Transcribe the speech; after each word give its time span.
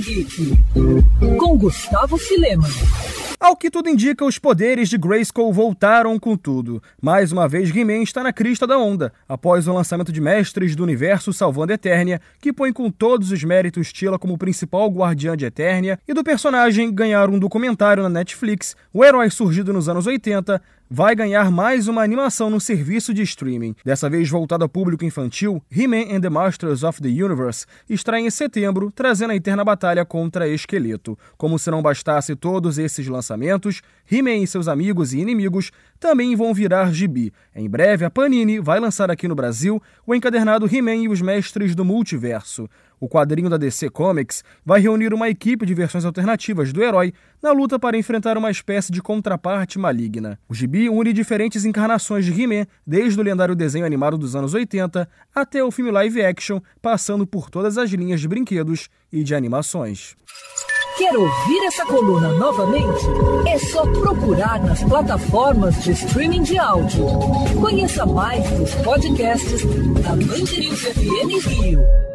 Geek, 0.00 0.52
com 1.38 1.56
Gustavo 1.58 2.16
Filema. 2.16 2.68
Ao 3.44 3.54
que 3.54 3.70
tudo 3.70 3.90
indica, 3.90 4.24
os 4.24 4.38
poderes 4.38 4.88
de 4.88 4.96
Grayskull 4.96 5.52
voltaram 5.52 6.18
com 6.18 6.34
tudo. 6.34 6.82
Mais 7.02 7.30
uma 7.30 7.46
vez, 7.46 7.68
He-Man 7.68 8.02
está 8.02 8.22
na 8.22 8.32
crista 8.32 8.66
da 8.66 8.78
onda, 8.78 9.12
após 9.28 9.68
o 9.68 9.72
lançamento 9.74 10.10
de 10.10 10.18
Mestres 10.18 10.74
do 10.74 10.82
Universo 10.82 11.30
Salvando 11.30 11.74
Eternia, 11.74 12.22
que 12.40 12.54
põe 12.54 12.72
com 12.72 12.90
todos 12.90 13.30
os 13.30 13.44
méritos 13.44 13.92
Tila 13.92 14.18
como 14.18 14.38
principal 14.38 14.88
guardiã 14.88 15.36
de 15.36 15.44
Eternia, 15.44 15.98
e 16.08 16.14
do 16.14 16.24
personagem 16.24 16.90
ganhar 16.90 17.28
um 17.28 17.38
documentário 17.38 18.02
na 18.02 18.08
Netflix, 18.08 18.74
o 18.94 19.04
herói 19.04 19.28
surgido 19.28 19.74
nos 19.74 19.90
anos 19.90 20.06
80, 20.06 20.62
vai 20.90 21.14
ganhar 21.14 21.50
mais 21.50 21.88
uma 21.88 22.02
animação 22.02 22.50
no 22.50 22.60
serviço 22.60 23.12
de 23.12 23.22
streaming. 23.22 23.74
Dessa 23.84 24.08
vez 24.08 24.28
voltada 24.28 24.64
ao 24.64 24.68
público 24.68 25.04
infantil, 25.04 25.62
He-Man 25.74 26.14
and 26.14 26.20
the 26.20 26.30
Masters 26.30 26.82
of 26.82 27.00
the 27.00 27.08
Universe 27.08 27.66
estreia 27.88 28.24
em 28.24 28.30
setembro, 28.30 28.90
trazendo 28.90 29.32
a 29.32 29.36
eterna 29.36 29.64
batalha 29.64 30.04
contra 30.04 30.48
Esqueleto. 30.48 31.18
Como 31.36 31.58
se 31.58 31.70
não 31.70 31.82
bastasse 31.82 32.36
todos 32.36 32.78
esses 32.78 33.06
lançamentos, 33.34 33.82
He-Man 34.10 34.36
e 34.36 34.46
seus 34.46 34.68
amigos 34.68 35.12
e 35.12 35.18
inimigos 35.18 35.70
também 35.98 36.36
vão 36.36 36.54
virar 36.54 36.92
gibi. 36.92 37.32
Em 37.54 37.68
breve, 37.68 38.04
a 38.04 38.10
Panini 38.10 38.60
vai 38.60 38.78
lançar 38.78 39.10
aqui 39.10 39.26
no 39.26 39.34
Brasil 39.34 39.82
o 40.06 40.14
encadernado 40.14 40.68
He-Man 40.72 40.96
e 40.96 41.08
os 41.08 41.20
Mestres 41.20 41.74
do 41.74 41.84
Multiverso. 41.84 42.68
O 43.00 43.08
quadrinho 43.08 43.50
da 43.50 43.56
DC 43.56 43.90
Comics 43.90 44.42
vai 44.64 44.80
reunir 44.80 45.12
uma 45.12 45.28
equipe 45.28 45.66
de 45.66 45.74
versões 45.74 46.04
alternativas 46.04 46.72
do 46.72 46.82
herói 46.82 47.12
na 47.42 47.52
luta 47.52 47.78
para 47.78 47.98
enfrentar 47.98 48.38
uma 48.38 48.50
espécie 48.50 48.92
de 48.92 49.02
contraparte 49.02 49.78
maligna. 49.78 50.38
O 50.48 50.54
gibi 50.54 50.88
une 50.88 51.12
diferentes 51.12 51.64
encarnações 51.64 52.24
de 52.24 52.32
He-Man, 52.32 52.66
desde 52.86 53.20
o 53.20 53.22
lendário 53.22 53.54
desenho 53.54 53.84
animado 53.84 54.16
dos 54.16 54.36
anos 54.36 54.54
80 54.54 55.08
até 55.34 55.62
o 55.62 55.70
filme 55.70 55.90
live 55.90 56.24
action, 56.24 56.60
passando 56.80 57.26
por 57.26 57.50
todas 57.50 57.76
as 57.76 57.90
linhas 57.90 58.20
de 58.20 58.28
brinquedos 58.28 58.88
e 59.12 59.22
de 59.22 59.34
animações. 59.34 60.16
Quer 60.96 61.16
ouvir 61.16 61.64
essa 61.66 61.84
coluna 61.86 62.28
novamente? 62.34 63.04
É 63.48 63.58
só 63.58 63.82
procurar 63.82 64.62
nas 64.62 64.80
plataformas 64.84 65.82
de 65.82 65.90
streaming 65.90 66.42
de 66.42 66.56
áudio. 66.56 67.04
Conheça 67.60 68.06
mais 68.06 68.48
dos 68.50 68.72
podcasts 68.76 69.62
da 70.02 70.10
Mandirinhos 70.10 70.80
FM 70.82 71.48
Rio. 71.48 72.13